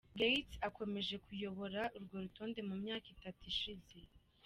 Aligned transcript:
Gates 0.19 0.57
akomeje 0.67 1.15
kuyobora 1.25 1.81
urwo 1.97 2.15
rutonde 2.23 2.59
mu 2.69 2.75
myaka 2.83 3.07
itatu 3.15 3.41
ishize. 3.53 3.97